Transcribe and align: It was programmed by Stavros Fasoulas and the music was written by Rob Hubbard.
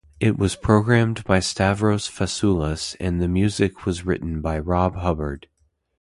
It 0.19 0.35
was 0.35 0.55
programmed 0.55 1.23
by 1.25 1.41
Stavros 1.41 2.07
Fasoulas 2.09 2.95
and 2.99 3.21
the 3.21 3.27
music 3.27 3.85
was 3.85 4.03
written 4.03 4.41
by 4.41 4.57
Rob 4.57 4.95
Hubbard. 4.95 5.47